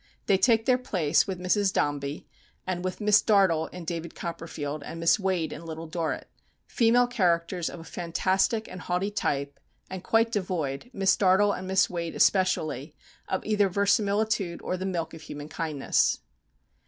They 0.25 0.39
take 0.39 0.65
their 0.65 0.79
place 0.79 1.27
with 1.27 1.39
Mrs. 1.39 1.71
Dombey 1.71 2.25
and 2.65 2.83
with 2.83 3.01
Miss 3.01 3.21
Dartle 3.21 3.67
in 3.67 3.85
"David 3.85 4.15
Copperfield," 4.15 4.81
and 4.81 4.99
Miss 4.99 5.19
Wade 5.19 5.53
in 5.53 5.63
"Little 5.63 5.85
Dorrit" 5.85 6.27
female 6.65 7.05
characters 7.05 7.69
of 7.69 7.79
a 7.79 7.83
fantastic 7.83 8.67
and 8.67 8.81
haughty 8.81 9.11
type, 9.11 9.59
and 9.91 10.03
quite 10.03 10.31
devoid, 10.31 10.89
Miss 10.91 11.15
Dartle 11.15 11.53
and 11.53 11.67
Miss 11.67 11.87
Wade 11.87 12.15
especially, 12.15 12.95
of 13.27 13.45
either 13.45 13.69
verisimilitude 13.69 14.59
or 14.63 14.75
the 14.75 14.87
milk 14.87 15.13
of 15.13 15.21
human 15.21 15.49
kindness. 15.49 16.17